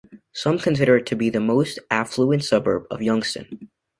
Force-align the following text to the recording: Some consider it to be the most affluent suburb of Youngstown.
Some 0.33 0.57
consider 0.57 0.97
it 0.97 1.05
to 1.05 1.15
be 1.15 1.29
the 1.29 1.39
most 1.39 1.77
affluent 1.91 2.43
suburb 2.43 2.87
of 2.89 3.03
Youngstown. 3.03 3.69